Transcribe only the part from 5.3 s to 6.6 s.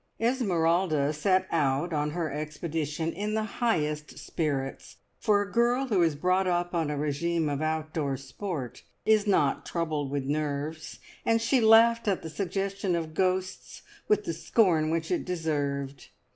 a girl who is brought